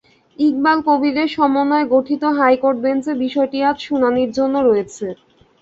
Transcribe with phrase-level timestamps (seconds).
[0.39, 5.05] ইকবাল কবীরের সমন্বয়ে গঠিত হাইকোর্ট বেঞ্চে বিষয়টি আজ শুনানির জন্য রয়েছে।